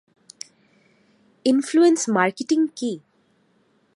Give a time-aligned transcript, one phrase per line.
[1.45, 2.91] Influence marketing key?